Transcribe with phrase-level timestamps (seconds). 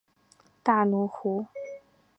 [0.63, 1.45] 大奴湖。